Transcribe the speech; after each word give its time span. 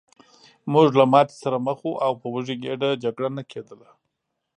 موږ 0.73 0.87
له 0.99 1.05
ماتې 1.11 1.35
سره 1.43 1.57
مخ 1.67 1.77
وو 1.83 2.01
او 2.05 2.11
په 2.21 2.27
وږې 2.33 2.55
ګېډه 2.63 2.89
جګړه 3.03 3.29
نه 3.37 3.43
کېده 3.51 3.87